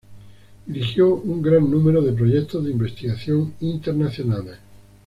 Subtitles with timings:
[0.65, 4.57] Dirigió un gran número de proyectos de investigación internacionales.